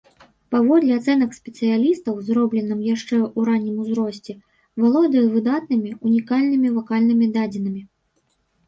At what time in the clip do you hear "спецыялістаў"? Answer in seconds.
1.39-2.15